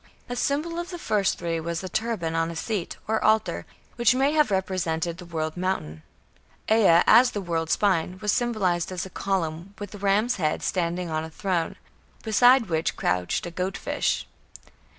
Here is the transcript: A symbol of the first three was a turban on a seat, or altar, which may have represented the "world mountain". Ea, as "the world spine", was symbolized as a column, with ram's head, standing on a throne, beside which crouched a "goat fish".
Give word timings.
A 0.29 0.35
symbol 0.35 0.79
of 0.79 0.89
the 0.89 0.97
first 0.97 1.37
three 1.37 1.59
was 1.59 1.83
a 1.83 1.87
turban 1.87 2.33
on 2.33 2.49
a 2.49 2.55
seat, 2.55 2.97
or 3.07 3.23
altar, 3.23 3.67
which 3.97 4.15
may 4.15 4.31
have 4.31 4.49
represented 4.49 5.19
the 5.19 5.27
"world 5.27 5.55
mountain". 5.55 6.01
Ea, 6.71 7.03
as 7.05 7.29
"the 7.37 7.39
world 7.39 7.69
spine", 7.69 8.17
was 8.19 8.31
symbolized 8.31 8.91
as 8.91 9.05
a 9.05 9.11
column, 9.11 9.75
with 9.77 10.01
ram's 10.01 10.37
head, 10.37 10.63
standing 10.63 11.11
on 11.11 11.23
a 11.23 11.29
throne, 11.29 11.75
beside 12.23 12.65
which 12.65 12.95
crouched 12.97 13.45
a 13.45 13.51
"goat 13.51 13.77
fish". 13.77 14.25